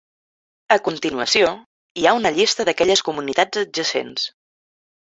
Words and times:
A 0.75 0.77
continuació, 0.87 1.51
hi 2.03 2.09
ha 2.09 2.15
una 2.23 2.33
llista 2.39 2.67
d'aquelles 2.71 3.07
comunitats 3.13 3.65
adjacents. 3.67 4.29